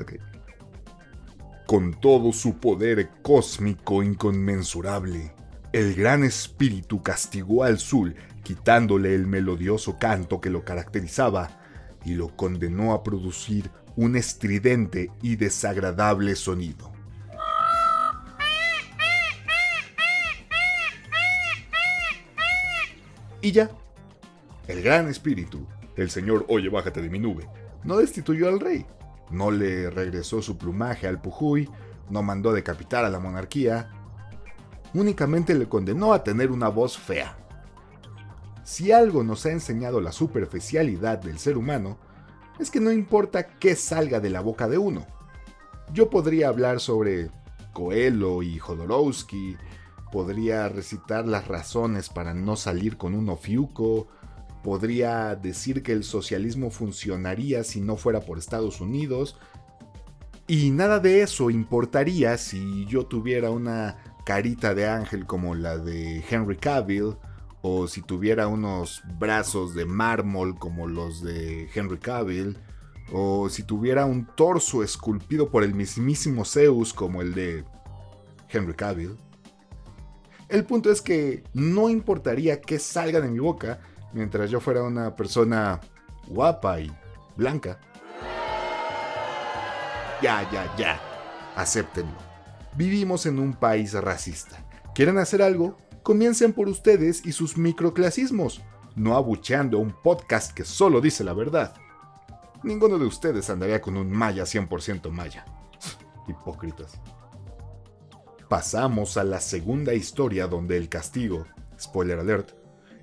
ok. 0.00 0.14
Con 1.66 1.94
todo 2.00 2.32
su 2.32 2.58
poder 2.58 3.10
cósmico 3.22 4.02
inconmensurable, 4.02 5.32
el 5.72 5.94
Gran 5.94 6.24
Espíritu 6.24 7.02
castigó 7.02 7.62
al 7.62 7.78
Zul, 7.78 8.16
quitándole 8.42 9.14
el 9.14 9.26
melodioso 9.28 9.96
canto 9.98 10.40
que 10.40 10.50
lo 10.50 10.64
caracterizaba, 10.64 11.61
y 12.04 12.14
lo 12.14 12.34
condenó 12.36 12.92
a 12.92 13.02
producir 13.02 13.70
un 13.96 14.16
estridente 14.16 15.10
y 15.22 15.36
desagradable 15.36 16.34
sonido. 16.34 16.92
Y 23.40 23.50
ya, 23.50 23.70
el 24.68 24.82
Gran 24.82 25.08
Espíritu, 25.08 25.66
el 25.96 26.10
señor 26.10 26.46
Oye, 26.48 26.68
bájate 26.68 27.02
de 27.02 27.10
mi 27.10 27.18
nube, 27.18 27.48
no 27.82 27.96
destituyó 27.96 28.48
al 28.48 28.60
rey, 28.60 28.86
no 29.30 29.50
le 29.50 29.90
regresó 29.90 30.40
su 30.42 30.56
plumaje 30.56 31.08
al 31.08 31.20
Pujuy, 31.20 31.68
no 32.08 32.22
mandó 32.22 32.52
decapitar 32.52 33.04
a 33.04 33.10
la 33.10 33.18
monarquía, 33.18 33.90
únicamente 34.94 35.54
le 35.54 35.68
condenó 35.68 36.12
a 36.12 36.22
tener 36.22 36.52
una 36.52 36.68
voz 36.68 36.96
fea. 36.96 37.36
Si 38.72 38.90
algo 38.90 39.22
nos 39.22 39.44
ha 39.44 39.50
enseñado 39.50 40.00
la 40.00 40.12
superficialidad 40.12 41.18
del 41.18 41.38
ser 41.38 41.58
humano, 41.58 41.98
es 42.58 42.70
que 42.70 42.80
no 42.80 42.90
importa 42.90 43.58
qué 43.58 43.76
salga 43.76 44.18
de 44.18 44.30
la 44.30 44.40
boca 44.40 44.66
de 44.66 44.78
uno. 44.78 45.06
Yo 45.92 46.08
podría 46.08 46.48
hablar 46.48 46.80
sobre 46.80 47.28
Coelho 47.74 48.42
y 48.42 48.58
Jodorowsky, 48.58 49.58
podría 50.10 50.70
recitar 50.70 51.28
las 51.28 51.48
razones 51.48 52.08
para 52.08 52.32
no 52.32 52.56
salir 52.56 52.96
con 52.96 53.14
un 53.14 53.28
ofiuco, 53.28 54.08
podría 54.64 55.36
decir 55.36 55.82
que 55.82 55.92
el 55.92 56.02
socialismo 56.02 56.70
funcionaría 56.70 57.64
si 57.64 57.82
no 57.82 57.98
fuera 57.98 58.20
por 58.20 58.38
Estados 58.38 58.80
Unidos, 58.80 59.36
y 60.46 60.70
nada 60.70 60.98
de 60.98 61.20
eso 61.20 61.50
importaría 61.50 62.38
si 62.38 62.86
yo 62.86 63.04
tuviera 63.04 63.50
una 63.50 63.98
carita 64.24 64.74
de 64.74 64.88
ángel 64.88 65.26
como 65.26 65.54
la 65.54 65.76
de 65.76 66.24
Henry 66.30 66.56
Cavill, 66.56 67.16
o 67.62 67.86
si 67.86 68.02
tuviera 68.02 68.48
unos 68.48 69.02
brazos 69.18 69.74
de 69.74 69.86
mármol 69.86 70.58
como 70.58 70.88
los 70.88 71.22
de 71.22 71.70
Henry 71.72 71.98
Cavill, 71.98 72.58
o 73.12 73.48
si 73.48 73.62
tuviera 73.62 74.04
un 74.04 74.26
torso 74.26 74.82
esculpido 74.82 75.50
por 75.50 75.62
el 75.62 75.74
mismísimo 75.74 76.44
Zeus 76.44 76.92
como 76.92 77.22
el 77.22 77.34
de 77.34 77.64
Henry 78.48 78.74
Cavill. 78.74 79.16
El 80.48 80.64
punto 80.64 80.90
es 80.90 81.00
que 81.00 81.44
no 81.54 81.88
importaría 81.88 82.60
qué 82.60 82.78
salga 82.78 83.20
de 83.20 83.28
mi 83.28 83.38
boca 83.38 83.80
mientras 84.12 84.50
yo 84.50 84.60
fuera 84.60 84.82
una 84.82 85.14
persona 85.16 85.80
guapa 86.26 86.80
y 86.80 86.92
blanca. 87.36 87.78
Ya, 90.20 90.48
ya, 90.50 90.74
ya. 90.76 91.00
Acéptenlo. 91.56 92.16
Vivimos 92.76 93.26
en 93.26 93.38
un 93.38 93.54
país 93.54 93.92
racista. 93.94 94.64
¿Quieren 94.94 95.18
hacer 95.18 95.42
algo? 95.42 95.76
Comiencen 96.02 96.52
por 96.52 96.68
ustedes 96.68 97.24
y 97.24 97.32
sus 97.32 97.56
microclasismos, 97.56 98.60
no 98.96 99.14
abucheando 99.14 99.78
un 99.78 99.92
podcast 100.02 100.52
que 100.52 100.64
solo 100.64 101.00
dice 101.00 101.22
la 101.22 101.32
verdad. 101.32 101.74
Ninguno 102.64 102.98
de 102.98 103.06
ustedes 103.06 103.50
andaría 103.50 103.80
con 103.80 103.96
un 103.96 104.10
maya 104.10 104.42
100% 104.42 105.10
maya. 105.10 105.44
Hipócritas. 106.28 107.00
Pasamos 108.48 109.16
a 109.16 109.24
la 109.24 109.40
segunda 109.40 109.94
historia 109.94 110.46
donde 110.48 110.76
el 110.76 110.88
castigo, 110.88 111.46
spoiler 111.80 112.18
alert, 112.18 112.50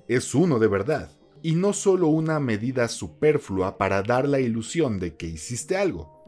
es 0.06 0.34
uno 0.34 0.58
de 0.58 0.68
verdad, 0.68 1.10
y 1.42 1.54
no 1.54 1.72
solo 1.72 2.08
una 2.08 2.38
medida 2.38 2.86
superflua 2.88 3.78
para 3.78 4.02
dar 4.02 4.28
la 4.28 4.40
ilusión 4.40 4.98
de 4.98 5.16
que 5.16 5.26
hiciste 5.26 5.76
algo. 5.76 6.20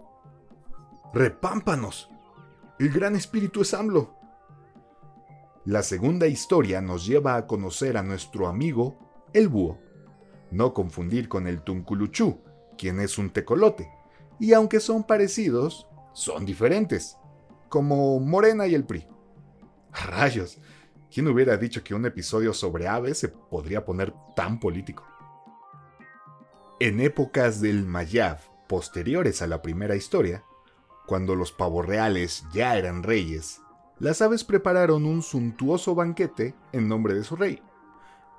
¡Repámpanos! 1.13 2.09
El 2.79 2.91
gran 2.91 3.15
espíritu 3.15 3.61
es 3.61 3.75
AMLO. 3.75 4.22
La 5.65 5.85
segunda 5.85 6.27
historia 6.27 6.81
nos 6.81 7.07
lleva 7.07 7.37
a 7.37 7.47
conocer 7.47 7.97
a 7.97 8.03
nuestro 8.03 8.49
amigo, 8.49 8.99
el 9.33 9.49
búho. 9.49 9.79
No 10.51 10.75
confundir 10.75 11.29
con 11.29 11.47
el 11.47 11.63
tunculuchú, 11.63 12.41
quien 12.77 12.99
es 12.99 13.17
un 13.17 13.31
tecolote, 13.31 13.89
y 14.41 14.55
aunque 14.55 14.81
son 14.81 15.05
parecidos, 15.05 15.87
son 16.15 16.45
diferentes, 16.45 17.17
como 17.69 18.19
Morena 18.19 18.67
y 18.67 18.75
el 18.75 18.85
PRI. 18.85 19.07
Rayos, 19.93 20.59
¿quién 21.15 21.29
hubiera 21.29 21.57
dicho 21.57 21.85
que 21.85 21.95
un 21.95 22.07
episodio 22.07 22.53
sobre 22.53 22.89
aves 22.89 23.19
se 23.19 23.29
podría 23.29 23.85
poner 23.85 24.13
tan 24.35 24.59
político? 24.59 25.07
En 26.81 26.99
épocas 26.99 27.61
del 27.61 27.85
Mayav, 27.85 28.41
posteriores 28.69 29.43
a 29.43 29.47
la 29.47 29.63
primera 29.63 29.95
historia, 29.95 30.43
cuando 31.07 31.37
los 31.37 31.53
pavorreales 31.53 32.45
ya 32.53 32.77
eran 32.77 33.05
reyes, 33.05 33.62
las 34.03 34.21
aves 34.21 34.43
prepararon 34.43 35.07
un 35.07 35.23
suntuoso 35.23 35.95
banquete 35.95 36.57
en 36.73 36.89
nombre 36.89 37.15
de 37.15 37.23
su 37.23 37.37
rey. 37.37 37.63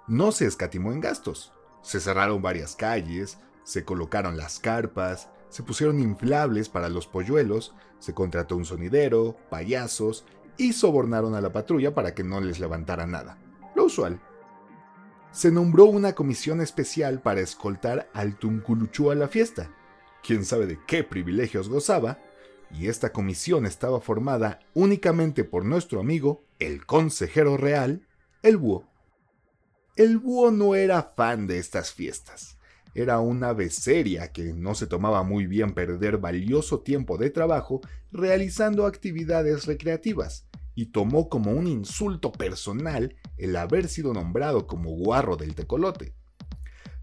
No 0.10 0.34
se 0.34 0.46
escatimó 0.46 0.91
en 0.91 1.00
gastos. 1.00 1.53
Se 1.82 2.01
cerraron 2.01 2.41
varias 2.41 2.75
calles, 2.75 3.38
se 3.63 3.86
colocaron 3.86 4.36
las 4.36 4.60
carpas, 4.60 5.29
se 5.48 5.63
pusieron 5.63 6.01
inflables 6.01 6.67
para 6.67 6.89
los 6.89 7.08
polluelos, 7.08 7.74
se 8.00 8.13
contrató 8.13 8.58
un 8.58 8.65
sonidero, 8.65 9.38
payasos 9.50 10.25
y 10.58 10.74
sobornaron 10.74 11.34
a 11.34 11.39
la 11.39 11.53
patrulla 11.53 11.96
para 11.96 12.13
que 12.13 12.25
no 12.25 12.41
les 12.41 12.60
levantara 12.60 13.08
nada. 13.08 13.38
Lo 13.74 13.86
usual. 13.86 14.20
Se 15.32 15.50
nombró 15.50 15.86
una 15.86 16.12
comisión 16.12 16.60
especial 16.60 17.22
para 17.22 17.39
escoltar 17.39 18.10
al 18.13 18.36
Tunculuchú 18.36 19.12
a 19.12 19.15
la 19.15 19.29
fiesta. 19.29 19.70
Quién 20.24 20.43
sabe 20.43 20.67
de 20.67 20.77
qué 20.86 21.05
privilegios 21.05 21.70
gozaba, 21.70 22.20
y 22.74 22.88
esta 22.88 23.12
comisión 23.12 23.65
estaba 23.65 24.01
formada 24.01 24.60
únicamente 24.74 25.44
por 25.44 25.63
nuestro 25.65 26.00
amigo, 26.00 26.44
el 26.60 26.86
consejero 26.86 27.58
real, 27.58 28.08
el 28.42 28.58
búho. 28.58 28.89
El 29.96 30.18
búho 30.18 30.51
no 30.51 30.74
era 30.75 31.13
fan 31.15 31.46
de 31.46 31.60
estas 31.60 31.94
fiestas. 31.94 32.58
Era 32.96 33.20
una 33.20 33.50
ave 33.50 33.70
seria 33.70 34.32
que 34.32 34.53
no 34.53 34.75
se 34.75 34.88
tomaba 34.88 35.24
muy 35.24 35.48
bien 35.48 35.74
perder 35.74 36.18
valioso 36.18 36.82
tiempo 36.82 37.18
de 37.18 37.30
trabajo 37.30 37.82
realizando 38.12 38.86
actividades 38.86 39.65
recreativas, 39.65 40.48
y 40.75 40.88
tomó 40.88 41.30
como 41.30 41.51
un 41.51 41.68
insulto 41.68 42.32
personal 42.32 43.15
el 43.38 43.56
haber 43.56 43.88
sido 43.88 44.13
nombrado 44.13 44.68
como 44.68 44.92
guarro 44.92 45.38
del 45.38 45.56
tecolote. 45.56 46.15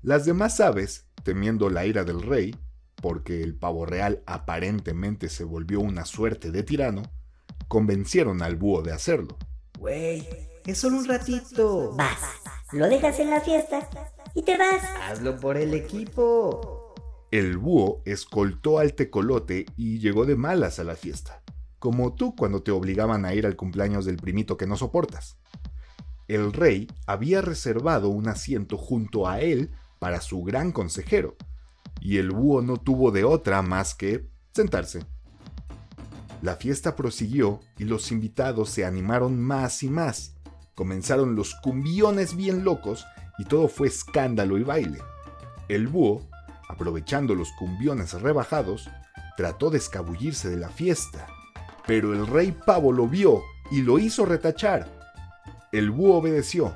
Las 0.03 0.25
demás 0.25 0.61
aves, 0.61 1.07
temiendo 1.23 1.71
la 1.71 1.87
ira 1.87 2.05
del 2.05 2.23
rey, 2.23 2.55
porque 3.01 3.43
el 3.43 3.55
pavo 3.55 3.87
real 3.87 4.23
aparentemente 4.27 5.29
se 5.29 5.45
volvió 5.45 5.81
una 5.81 6.05
suerte 6.05 6.51
de 6.51 6.63
tirano, 6.63 7.03
convencieron 7.69 8.43
al 8.43 8.57
búho 8.57 8.83
de 8.83 8.93
hacerlo. 8.93 9.37
Güey, 9.79 10.27
es 10.67 10.79
solo 10.79 10.99
un 10.99 11.07
ratito. 11.07 11.95
Vas, 11.97 12.19
lo 12.73 12.89
dejas 12.89 13.19
en 13.21 13.31
la 13.31 13.41
fiesta 13.41 13.89
y 14.35 14.43
te 14.43 14.57
vas. 14.57 14.83
Hazlo 15.09 15.39
por 15.39 15.57
el 15.57 15.75
equipo. 15.75 16.95
El 17.31 17.59
búho 17.59 18.03
escoltó 18.05 18.79
al 18.79 18.95
tecolote 18.95 19.67
y 19.77 20.01
llegó 20.01 20.27
de 20.27 20.37
malas 20.37 20.81
a 20.81 20.85
la 20.85 20.97
fiesta, 20.97 21.43
como 21.79 22.15
tú 22.15 22.35
cuando 22.35 22.63
te 22.63 22.73
obligaban 22.73 23.25
a 23.25 23.35
ir 23.35 23.47
al 23.47 23.57
cumpleaños 23.57 24.05
del 24.05 24.17
primito 24.17 24.57
que 24.57 24.67
no 24.67 24.77
soportas. 24.77 25.39
El 26.27 26.53
rey 26.53 26.89
había 27.07 27.41
reservado 27.41 28.09
un 28.09 28.29
asiento 28.29 28.77
junto 28.77 29.29
a 29.29 29.41
él 29.41 29.71
para 29.99 30.21
su 30.21 30.43
gran 30.43 30.73
consejero, 30.73 31.37
y 32.01 32.19
el 32.19 32.31
búho 32.31 32.63
no 32.63 32.77
tuvo 32.77 33.11
de 33.11 33.25
otra 33.25 33.63
más 33.63 33.95
que 33.95 34.29
sentarse. 34.53 35.05
La 36.43 36.57
fiesta 36.57 36.97
prosiguió 36.97 37.61
y 37.77 37.85
los 37.85 38.11
invitados 38.11 38.71
se 38.71 38.87
animaron 38.87 39.39
más 39.39 39.83
y 39.83 39.91
más. 39.91 40.35
Comenzaron 40.75 41.35
los 41.35 41.55
cumbiones 41.57 42.35
bien 42.35 42.65
locos 42.65 43.05
y 43.39 43.45
todo 43.45 43.69
fue 43.69 43.89
escándalo 43.89 44.57
y 44.57 44.63
baile. 44.63 44.99
El 45.69 45.87
búho, 45.87 46.27
aprovechando 46.69 47.35
los 47.35 47.51
cumbiones 47.59 48.15
rebajados, 48.15 48.89
trató 49.37 49.71
de 49.71 49.79
escabullirse 49.79 50.49
de 50.49 50.57
la 50.57 50.71
fiesta, 50.71 51.27
pero 51.87 52.15
el 52.15 52.27
rey 52.27 52.53
pavo 52.53 52.93
lo 52.93 53.07
vio 53.07 53.43
y 53.71 53.83
lo 53.83 53.99
hizo 53.99 54.25
retachar. 54.25 54.89
El 55.73 55.91
búho 55.91 56.17
obedeció, 56.17 56.75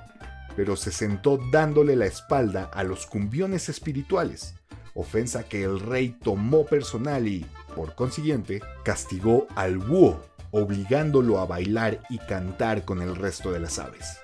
pero 0.57 0.77
se 0.77 0.93
sentó 0.93 1.39
dándole 1.51 1.97
la 1.97 2.07
espalda 2.07 2.71
a 2.73 2.85
los 2.85 3.07
cumbiones 3.07 3.69
espirituales, 3.69 4.55
ofensa 4.95 5.45
que 5.45 5.65
el 5.65 5.81
rey 5.81 6.11
tomó 6.23 6.65
personal 6.65 7.27
y, 7.29 7.45
por 7.75 7.95
consiguiente, 7.95 8.63
castigó 8.85 9.47
al 9.57 9.79
búho, 9.79 10.21
obligándolo 10.53 11.41
a 11.41 11.47
bailar 11.47 12.01
y 12.09 12.19
cantar 12.19 12.85
con 12.85 13.03
el 13.03 13.17
resto 13.17 13.53
de 13.53 13.61
las 13.61 13.79
aves. 13.79 14.19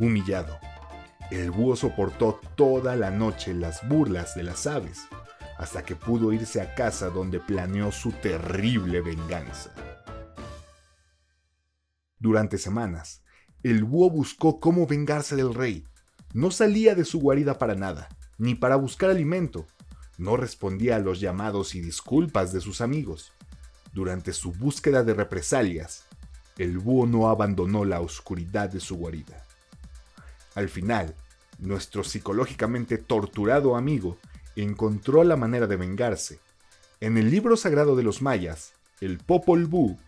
Humillado, 0.00 0.58
el 1.30 1.50
búho 1.50 1.76
soportó 1.76 2.40
toda 2.54 2.96
la 2.96 3.10
noche 3.10 3.52
las 3.52 3.86
burlas 3.88 4.34
de 4.34 4.44
las 4.44 4.66
aves, 4.66 5.00
hasta 5.58 5.82
que 5.82 5.96
pudo 5.96 6.32
irse 6.32 6.60
a 6.60 6.74
casa 6.74 7.08
donde 7.10 7.40
planeó 7.40 7.92
su 7.92 8.12
terrible 8.12 9.00
venganza. 9.00 9.74
Durante 12.18 12.58
semanas, 12.58 13.22
el 13.62 13.84
búho 13.84 14.10
buscó 14.10 14.60
cómo 14.60 14.86
vengarse 14.86 15.36
del 15.36 15.54
rey. 15.54 15.86
No 16.32 16.50
salía 16.50 16.94
de 16.94 17.04
su 17.04 17.20
guarida 17.20 17.58
para 17.58 17.74
nada, 17.74 18.08
ni 18.38 18.54
para 18.54 18.76
buscar 18.76 19.10
alimento. 19.10 19.66
No 20.18 20.36
respondía 20.36 20.96
a 20.96 21.00
los 21.00 21.20
llamados 21.20 21.74
y 21.74 21.80
disculpas 21.80 22.52
de 22.52 22.60
sus 22.60 22.80
amigos. 22.80 23.32
Durante 23.92 24.32
su 24.32 24.52
búsqueda 24.52 25.02
de 25.04 25.14
represalias, 25.14 26.04
el 26.58 26.78
búho 26.78 27.06
no 27.06 27.28
abandonó 27.28 27.84
la 27.84 28.00
oscuridad 28.00 28.70
de 28.70 28.80
su 28.80 28.96
guarida. 28.96 29.44
Al 30.54 30.68
final, 30.68 31.14
nuestro 31.58 32.04
psicológicamente 32.04 32.98
torturado 32.98 33.76
amigo 33.76 34.18
encontró 34.56 35.22
la 35.24 35.36
manera 35.36 35.66
de 35.66 35.76
vengarse. 35.76 36.40
En 37.00 37.18
el 37.18 37.30
libro 37.30 37.56
sagrado 37.56 37.94
de 37.96 38.02
los 38.02 38.22
mayas, 38.22 38.72
el 39.00 39.18
Popol 39.18 39.66
Vuh 39.66 39.98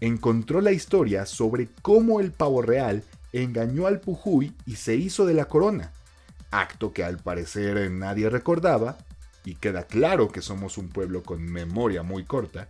encontró 0.00 0.60
la 0.60 0.70
historia 0.70 1.26
sobre 1.26 1.68
cómo 1.82 2.20
el 2.20 2.30
pavo 2.30 2.62
real 2.62 3.02
engañó 3.32 3.86
al 3.86 4.00
Pujuy 4.00 4.54
y 4.64 4.76
se 4.76 4.94
hizo 4.94 5.26
de 5.26 5.34
la 5.34 5.46
corona, 5.46 5.92
acto 6.50 6.92
que 6.92 7.04
al 7.04 7.18
parecer 7.18 7.90
nadie 7.90 8.30
recordaba, 8.30 8.98
y 9.44 9.54
queda 9.54 9.84
claro 9.84 10.28
que 10.28 10.42
somos 10.42 10.78
un 10.78 10.88
pueblo 10.88 11.22
con 11.22 11.42
memoria 11.42 12.02
muy 12.02 12.24
corta, 12.24 12.68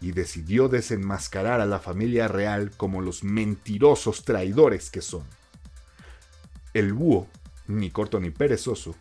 y 0.00 0.12
decidió 0.12 0.68
desenmascarar 0.68 1.60
a 1.60 1.66
la 1.66 1.78
familia 1.78 2.26
real 2.26 2.70
como 2.76 3.02
los 3.02 3.22
mentirosos 3.22 4.24
traidores 4.24 4.90
que 4.90 5.02
son. 5.02 5.24
El 6.72 6.92
búho, 6.92 7.26
ni 7.66 7.90
corto 7.90 8.18
ni 8.18 8.30
perezoso, 8.30 8.94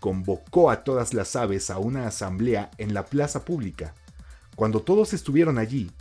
convocó 0.00 0.70
a 0.70 0.82
todas 0.82 1.14
las 1.14 1.36
aves 1.36 1.70
a 1.70 1.78
una 1.78 2.08
asamblea 2.08 2.70
en 2.78 2.92
la 2.92 3.04
plaza 3.06 3.44
pública. 3.44 3.94
Cuando 4.56 4.82
todos 4.82 5.12
estuvieron 5.12 5.58
allí, 5.58 5.92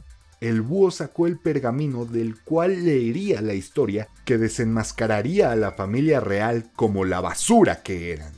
el 0.42 0.64
búho 0.64 0.90
sacó 0.90 1.28
el 1.28 1.38
pergamino 1.38 2.06
del 2.06 2.42
cual 2.42 2.84
leería 2.84 3.42
la 3.42 3.54
historia 3.54 4.08
que 4.26 4.40
desenmascararía 4.40 5.52
a 5.52 5.56
la 5.56 5.72
familia 5.72 6.20
real 6.20 6.66
como 6.76 7.06
la 7.06 7.22
basura 7.22 7.84
que 7.84 8.12
eran. 8.12 8.34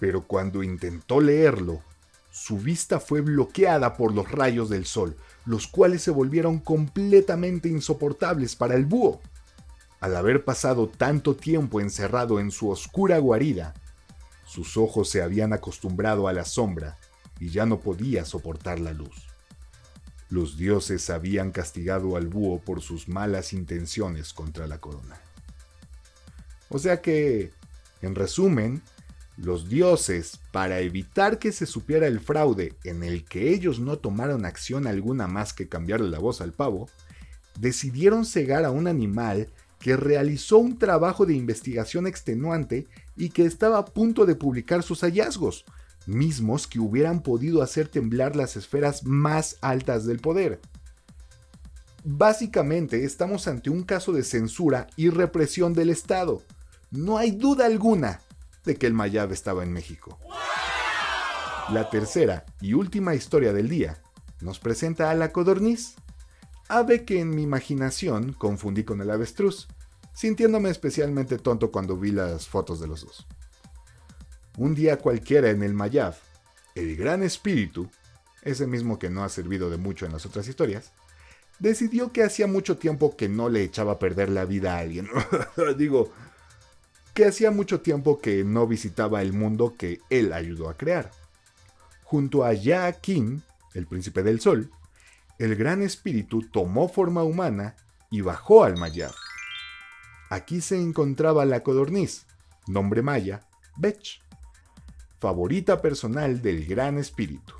Pero 0.00 0.22
cuando 0.22 0.62
intentó 0.62 1.20
leerlo, 1.20 1.82
su 2.30 2.56
vista 2.56 3.00
fue 3.00 3.20
bloqueada 3.20 3.98
por 3.98 4.14
los 4.14 4.32
rayos 4.32 4.70
del 4.70 4.86
sol, 4.86 5.14
los 5.44 5.68
cuales 5.68 6.00
se 6.00 6.10
volvieron 6.10 6.58
completamente 6.58 7.68
insoportables 7.68 8.56
para 8.56 8.74
el 8.74 8.86
búho. 8.86 9.20
Al 10.00 10.16
haber 10.16 10.42
pasado 10.42 10.88
tanto 10.88 11.36
tiempo 11.36 11.82
encerrado 11.82 12.40
en 12.40 12.50
su 12.50 12.70
oscura 12.70 13.18
guarida, 13.18 13.74
sus 14.46 14.78
ojos 14.78 15.10
se 15.10 15.20
habían 15.20 15.52
acostumbrado 15.52 16.28
a 16.28 16.32
la 16.32 16.46
sombra 16.46 16.96
y 17.38 17.50
ya 17.50 17.66
no 17.66 17.78
podía 17.78 18.24
soportar 18.24 18.80
la 18.80 18.94
luz. 18.94 19.31
Los 20.32 20.56
dioses 20.56 21.10
habían 21.10 21.50
castigado 21.50 22.16
al 22.16 22.26
búho 22.26 22.58
por 22.58 22.80
sus 22.80 23.06
malas 23.06 23.52
intenciones 23.52 24.32
contra 24.32 24.66
la 24.66 24.78
corona. 24.78 25.20
O 26.70 26.78
sea 26.78 27.02
que, 27.02 27.50
en 28.00 28.14
resumen, 28.14 28.80
los 29.36 29.68
dioses, 29.68 30.40
para 30.50 30.80
evitar 30.80 31.38
que 31.38 31.52
se 31.52 31.66
supiera 31.66 32.06
el 32.06 32.18
fraude 32.18 32.72
en 32.82 33.02
el 33.02 33.26
que 33.26 33.50
ellos 33.52 33.78
no 33.78 33.98
tomaron 33.98 34.46
acción 34.46 34.86
alguna 34.86 35.26
más 35.26 35.52
que 35.52 35.68
cambiarle 35.68 36.08
la 36.08 36.18
voz 36.18 36.40
al 36.40 36.54
pavo, 36.54 36.88
decidieron 37.60 38.24
cegar 38.24 38.64
a 38.64 38.70
un 38.70 38.86
animal 38.86 39.48
que 39.80 39.98
realizó 39.98 40.56
un 40.56 40.78
trabajo 40.78 41.26
de 41.26 41.34
investigación 41.34 42.06
extenuante 42.06 42.86
y 43.16 43.28
que 43.28 43.44
estaba 43.44 43.76
a 43.76 43.84
punto 43.84 44.24
de 44.24 44.34
publicar 44.34 44.82
sus 44.82 45.02
hallazgos, 45.02 45.66
mismos 46.06 46.66
que 46.66 46.78
hubieran 46.78 47.22
podido 47.22 47.62
hacer 47.62 47.88
temblar 47.88 48.36
las 48.36 48.56
esferas 48.56 49.04
más 49.04 49.56
altas 49.60 50.06
del 50.06 50.20
poder. 50.20 50.60
Básicamente 52.04 53.04
estamos 53.04 53.46
ante 53.46 53.70
un 53.70 53.84
caso 53.84 54.12
de 54.12 54.24
censura 54.24 54.88
y 54.96 55.10
represión 55.10 55.72
del 55.72 55.90
Estado. 55.90 56.42
No 56.90 57.16
hay 57.16 57.30
duda 57.30 57.66
alguna 57.66 58.20
de 58.64 58.76
que 58.76 58.86
el 58.86 58.94
Mayab 58.94 59.32
estaba 59.32 59.62
en 59.62 59.72
México. 59.72 60.18
La 61.70 61.88
tercera 61.90 62.44
y 62.60 62.74
última 62.74 63.14
historia 63.14 63.52
del 63.52 63.68
día 63.68 64.02
nos 64.40 64.58
presenta 64.58 65.10
a 65.10 65.14
la 65.14 65.32
codorniz, 65.32 65.94
ave 66.68 67.04
que 67.04 67.20
en 67.20 67.30
mi 67.30 67.42
imaginación 67.42 68.32
confundí 68.32 68.82
con 68.82 69.00
el 69.00 69.10
avestruz, 69.10 69.68
sintiéndome 70.12 70.70
especialmente 70.70 71.38
tonto 71.38 71.70
cuando 71.70 71.96
vi 71.96 72.10
las 72.10 72.48
fotos 72.48 72.80
de 72.80 72.88
los 72.88 73.04
dos. 73.04 73.26
Un 74.58 74.74
día 74.74 74.98
cualquiera 74.98 75.50
en 75.50 75.62
el 75.62 75.72
Mayab, 75.72 76.14
el 76.74 76.96
gran 76.96 77.22
espíritu, 77.22 77.88
ese 78.42 78.66
mismo 78.66 78.98
que 78.98 79.08
no 79.08 79.24
ha 79.24 79.28
servido 79.30 79.70
de 79.70 79.78
mucho 79.78 80.04
en 80.04 80.12
las 80.12 80.26
otras 80.26 80.46
historias, 80.46 80.92
decidió 81.58 82.12
que 82.12 82.22
hacía 82.22 82.46
mucho 82.46 82.76
tiempo 82.76 83.16
que 83.16 83.28
no 83.28 83.48
le 83.48 83.62
echaba 83.62 83.92
a 83.92 83.98
perder 83.98 84.28
la 84.28 84.44
vida 84.44 84.74
a 84.74 84.80
alguien. 84.80 85.08
Digo, 85.78 86.12
que 87.14 87.24
hacía 87.24 87.50
mucho 87.50 87.80
tiempo 87.80 88.20
que 88.20 88.44
no 88.44 88.66
visitaba 88.66 89.22
el 89.22 89.32
mundo 89.32 89.74
que 89.78 90.00
él 90.10 90.32
ayudó 90.32 90.68
a 90.68 90.76
crear. 90.76 91.10
Junto 92.04 92.44
a 92.44 92.52
Ya 92.52 92.92
King, 92.92 93.40
el 93.74 93.86
príncipe 93.86 94.22
del 94.22 94.40
sol, 94.40 94.70
el 95.38 95.56
gran 95.56 95.82
espíritu 95.82 96.42
tomó 96.42 96.88
forma 96.88 97.22
humana 97.22 97.76
y 98.10 98.20
bajó 98.20 98.64
al 98.64 98.76
Mayab. 98.76 99.14
Aquí 100.28 100.60
se 100.60 100.80
encontraba 100.80 101.44
la 101.46 101.62
codorniz, 101.62 102.26
nombre 102.66 103.02
maya, 103.02 103.46
Bech 103.76 104.21
favorita 105.22 105.80
personal 105.80 106.42
del 106.42 106.66
Gran 106.66 106.98
Espíritu. 106.98 107.54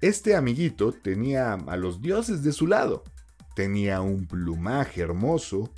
Este 0.00 0.34
amiguito 0.34 0.90
tenía 0.90 1.52
a 1.52 1.76
los 1.76 2.02
dioses 2.02 2.42
de 2.42 2.52
su 2.52 2.66
lado. 2.66 3.04
Tenía 3.54 4.00
un 4.00 4.26
plumaje 4.26 5.00
hermoso, 5.00 5.72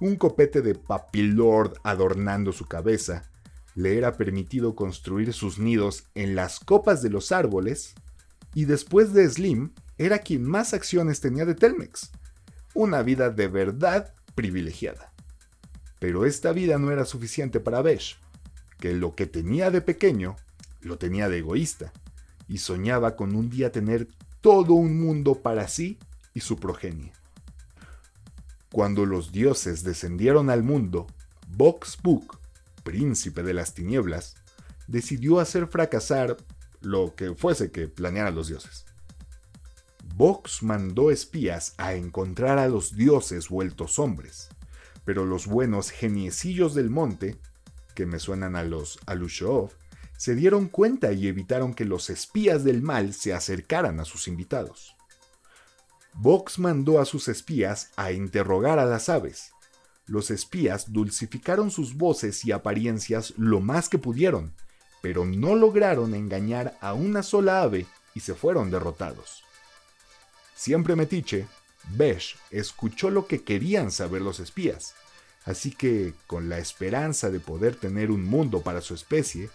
un 0.00 0.16
copete 0.16 0.62
de 0.62 0.74
papilord 0.74 1.74
adornando 1.82 2.52
su 2.52 2.64
cabeza, 2.64 3.30
le 3.74 3.98
era 3.98 4.16
permitido 4.16 4.74
construir 4.74 5.34
sus 5.34 5.58
nidos 5.58 6.04
en 6.14 6.36
las 6.36 6.58
copas 6.58 7.02
de 7.02 7.10
los 7.10 7.30
árboles, 7.30 7.94
y 8.54 8.64
después 8.64 9.12
de 9.12 9.28
Slim, 9.28 9.74
era 9.98 10.20
quien 10.20 10.42
más 10.42 10.72
acciones 10.72 11.20
tenía 11.20 11.44
de 11.44 11.54
Telmex. 11.54 12.12
Una 12.72 13.02
vida 13.02 13.28
de 13.28 13.48
verdad 13.48 14.14
privilegiada. 14.34 15.12
Pero 15.98 16.24
esta 16.24 16.52
vida 16.52 16.78
no 16.78 16.90
era 16.90 17.04
suficiente 17.04 17.60
para 17.60 17.82
Besh 17.82 18.22
que 18.82 18.94
lo 18.94 19.14
que 19.14 19.26
tenía 19.26 19.70
de 19.70 19.80
pequeño 19.80 20.34
lo 20.80 20.98
tenía 20.98 21.28
de 21.28 21.38
egoísta 21.38 21.92
y 22.48 22.58
soñaba 22.58 23.14
con 23.14 23.36
un 23.36 23.48
día 23.48 23.70
tener 23.70 24.08
todo 24.40 24.74
un 24.74 25.00
mundo 25.00 25.36
para 25.36 25.68
sí 25.68 26.00
y 26.34 26.40
su 26.40 26.56
progenie. 26.56 27.12
Cuando 28.72 29.06
los 29.06 29.30
dioses 29.30 29.84
descendieron 29.84 30.50
al 30.50 30.64
mundo, 30.64 31.06
Vox 31.46 31.96
Book, 32.02 32.40
príncipe 32.82 33.44
de 33.44 33.54
las 33.54 33.72
tinieblas, 33.72 34.34
decidió 34.88 35.38
hacer 35.38 35.68
fracasar 35.68 36.36
lo 36.80 37.14
que 37.14 37.36
fuese 37.36 37.70
que 37.70 37.86
planearan 37.86 38.34
los 38.34 38.48
dioses. 38.48 38.84
Vox 40.16 40.64
mandó 40.64 41.12
espías 41.12 41.74
a 41.78 41.94
encontrar 41.94 42.58
a 42.58 42.66
los 42.66 42.96
dioses 42.96 43.48
vueltos 43.48 44.00
hombres, 44.00 44.48
pero 45.04 45.24
los 45.24 45.46
buenos 45.46 45.92
geniecillos 45.92 46.74
del 46.74 46.90
monte 46.90 47.38
que 47.94 48.06
me 48.06 48.18
suenan 48.18 48.56
a 48.56 48.64
los 48.64 48.98
Alushov, 49.06 49.70
se 50.16 50.34
dieron 50.34 50.68
cuenta 50.68 51.12
y 51.12 51.26
evitaron 51.26 51.74
que 51.74 51.84
los 51.84 52.08
espías 52.08 52.62
del 52.62 52.82
mal 52.82 53.12
se 53.12 53.34
acercaran 53.34 53.98
a 53.98 54.04
sus 54.04 54.28
invitados. 54.28 54.94
Vox 56.14 56.58
mandó 56.58 57.00
a 57.00 57.04
sus 57.04 57.28
espías 57.28 57.90
a 57.96 58.12
interrogar 58.12 58.78
a 58.78 58.84
las 58.84 59.08
aves. 59.08 59.50
Los 60.06 60.30
espías 60.30 60.92
dulcificaron 60.92 61.70
sus 61.70 61.96
voces 61.96 62.44
y 62.44 62.52
apariencias 62.52 63.34
lo 63.36 63.60
más 63.60 63.88
que 63.88 63.98
pudieron, 63.98 64.54
pero 65.00 65.24
no 65.24 65.54
lograron 65.54 66.14
engañar 66.14 66.76
a 66.80 66.92
una 66.92 67.22
sola 67.22 67.62
ave 67.62 67.86
y 68.14 68.20
se 68.20 68.34
fueron 68.34 68.70
derrotados. 68.70 69.42
Siempre 70.54 70.94
metiche, 70.94 71.48
Besh 71.96 72.36
escuchó 72.50 73.10
lo 73.10 73.26
que 73.26 73.42
querían 73.42 73.90
saber 73.90 74.22
los 74.22 74.38
espías 74.38 74.94
Así 75.44 75.72
que, 75.72 76.14
con 76.26 76.48
la 76.48 76.58
esperanza 76.58 77.30
de 77.30 77.40
poder 77.40 77.74
tener 77.76 78.10
un 78.10 78.24
mundo 78.24 78.62
para 78.62 78.80
su 78.80 78.94
especie, 78.94 79.50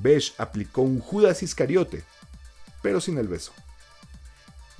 Besh 0.00 0.34
aplicó 0.38 0.82
un 0.82 1.00
Judas 1.00 1.42
Iscariote, 1.42 2.04
pero 2.82 3.00
sin 3.00 3.18
el 3.18 3.28
beso. 3.28 3.52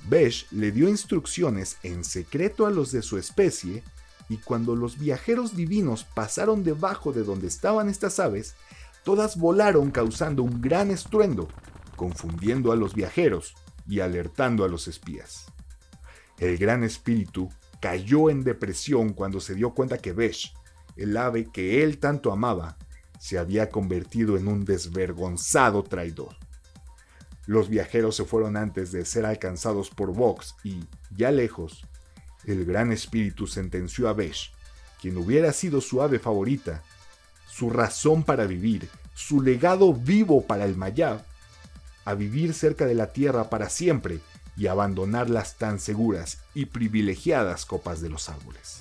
Besh 0.07 0.47
le 0.51 0.71
dio 0.71 0.87
instrucciones 0.87 1.77
en 1.81 2.03
secreto 2.03 2.67
a 2.67 2.69
los 2.69 2.91
de 2.91 3.01
su 3.01 3.17
especie 3.17 3.83
y 4.29 4.37
cuando 4.37 4.75
los 4.75 4.99
viajeros 4.99 5.55
divinos 5.55 6.03
pasaron 6.03 6.63
debajo 6.63 7.11
de 7.11 7.23
donde 7.23 7.47
estaban 7.47 7.89
estas 7.89 8.19
aves, 8.19 8.55
todas 9.03 9.37
volaron 9.37 9.91
causando 9.91 10.43
un 10.43 10.61
gran 10.61 10.91
estruendo, 10.91 11.47
confundiendo 11.95 12.71
a 12.71 12.75
los 12.75 12.93
viajeros 12.93 13.55
y 13.87 13.99
alertando 13.99 14.63
a 14.63 14.67
los 14.67 14.87
espías. 14.87 15.45
El 16.37 16.57
gran 16.57 16.83
espíritu 16.83 17.49
cayó 17.81 18.29
en 18.29 18.43
depresión 18.43 19.13
cuando 19.13 19.39
se 19.39 19.55
dio 19.55 19.73
cuenta 19.73 19.97
que 19.97 20.13
Besh, 20.13 20.53
el 20.95 21.15
ave 21.17 21.49
que 21.51 21.83
él 21.83 21.97
tanto 21.99 22.31
amaba, 22.31 22.77
se 23.19 23.37
había 23.37 23.69
convertido 23.69 24.37
en 24.37 24.47
un 24.47 24.65
desvergonzado 24.65 25.83
traidor. 25.83 26.35
Los 27.47 27.69
viajeros 27.69 28.15
se 28.15 28.25
fueron 28.25 28.57
antes 28.57 28.91
de 28.91 29.05
ser 29.05 29.25
alcanzados 29.25 29.89
por 29.89 30.13
Vox 30.13 30.55
y, 30.63 30.83
ya 31.15 31.31
lejos, 31.31 31.85
el 32.45 32.65
gran 32.65 32.91
espíritu 32.91 33.47
sentenció 33.47 34.09
a 34.09 34.13
Besh, 34.13 34.51
quien 35.01 35.17
hubiera 35.17 35.53
sido 35.53 35.81
su 35.81 36.01
ave 36.01 36.19
favorita, 36.19 36.83
su 37.47 37.69
razón 37.69 38.23
para 38.23 38.45
vivir, 38.45 38.89
su 39.13 39.41
legado 39.41 39.93
vivo 39.93 40.45
para 40.45 40.65
el 40.65 40.75
Mayab, 40.75 41.23
a 42.03 42.13
vivir 42.13 42.53
cerca 42.53 42.85
de 42.85 42.95
la 42.95 43.13
tierra 43.13 43.49
para 43.49 43.69
siempre 43.69 44.19
y 44.57 44.67
abandonar 44.67 45.29
las 45.29 45.57
tan 45.57 45.79
seguras 45.79 46.39
y 46.53 46.65
privilegiadas 46.65 47.65
copas 47.65 48.01
de 48.01 48.09
los 48.09 48.29
árboles. 48.29 48.79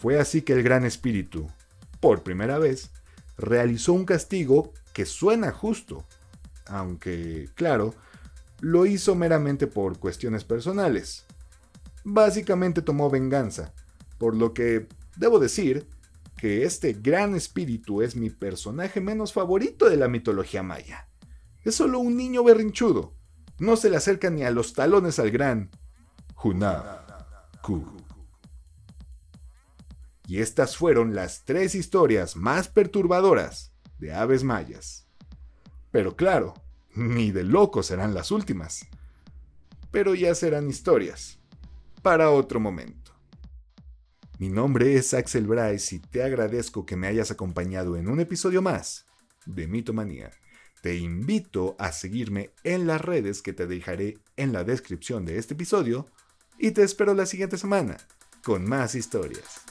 Fue 0.00 0.18
así 0.18 0.42
que 0.42 0.54
el 0.54 0.62
Gran 0.62 0.84
Espíritu, 0.84 1.50
por 2.00 2.22
primera 2.22 2.58
vez, 2.58 2.90
realizó 3.36 3.92
un 3.92 4.04
castigo 4.04 4.72
que 4.92 5.04
suena 5.04 5.52
justo, 5.52 6.04
aunque, 6.66 7.48
claro, 7.54 7.94
lo 8.60 8.86
hizo 8.86 9.14
meramente 9.14 9.66
por 9.66 9.98
cuestiones 9.98 10.44
personales. 10.44 11.24
Básicamente 12.04 12.82
tomó 12.82 13.10
venganza, 13.10 13.74
por 14.18 14.34
lo 14.34 14.54
que 14.54 14.86
debo 15.16 15.38
decir 15.38 15.86
que 16.38 16.64
este 16.64 16.94
gran 16.94 17.34
espíritu 17.34 18.00
es 18.00 18.16
mi 18.16 18.30
personaje 18.30 19.02
menos 19.02 19.34
favorito 19.34 19.90
de 19.90 19.98
la 19.98 20.08
mitología 20.08 20.62
maya. 20.62 21.09
Es 21.64 21.74
solo 21.74 21.98
un 21.98 22.16
niño 22.16 22.42
berrinchudo. 22.42 23.14
No 23.58 23.76
se 23.76 23.90
le 23.90 23.96
acerca 23.96 24.30
ni 24.30 24.42
a 24.42 24.50
los 24.50 24.72
talones 24.72 25.18
al 25.18 25.30
gran 25.30 25.70
Hunab 26.42 27.00
Y 30.26 30.40
estas 30.40 30.76
fueron 30.76 31.14
las 31.14 31.44
tres 31.44 31.74
historias 31.74 32.36
más 32.36 32.68
perturbadoras 32.68 33.72
de 33.98 34.14
aves 34.14 34.42
mayas. 34.44 35.06
Pero 35.90 36.16
claro, 36.16 36.54
ni 36.94 37.30
de 37.30 37.44
locos 37.44 37.86
serán 37.86 38.14
las 38.14 38.30
últimas. 38.30 38.86
Pero 39.90 40.14
ya 40.14 40.34
serán 40.34 40.68
historias. 40.70 41.38
Para 42.00 42.30
otro 42.30 42.60
momento. 42.60 43.12
Mi 44.38 44.48
nombre 44.48 44.94
es 44.94 45.12
Axel 45.12 45.46
Bryce 45.46 45.96
y 45.96 45.98
te 45.98 46.22
agradezco 46.22 46.86
que 46.86 46.96
me 46.96 47.08
hayas 47.08 47.30
acompañado 47.30 47.98
en 47.98 48.08
un 48.08 48.20
episodio 48.20 48.62
más 48.62 49.04
de 49.44 49.66
Mitomanía. 49.66 50.30
Te 50.80 50.96
invito 50.96 51.76
a 51.78 51.92
seguirme 51.92 52.50
en 52.64 52.86
las 52.86 53.00
redes 53.00 53.42
que 53.42 53.52
te 53.52 53.66
dejaré 53.66 54.18
en 54.36 54.52
la 54.52 54.64
descripción 54.64 55.24
de 55.26 55.38
este 55.38 55.54
episodio 55.54 56.06
y 56.58 56.70
te 56.70 56.82
espero 56.82 57.14
la 57.14 57.26
siguiente 57.26 57.58
semana 57.58 57.98
con 58.42 58.66
más 58.66 58.94
historias. 58.94 59.69